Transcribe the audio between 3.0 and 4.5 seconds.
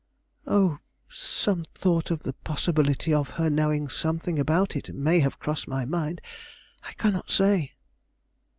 of her knowing something